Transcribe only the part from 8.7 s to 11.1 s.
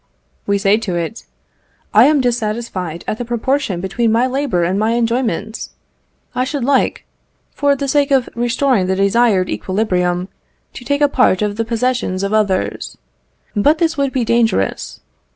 the desired equilibrium, to take a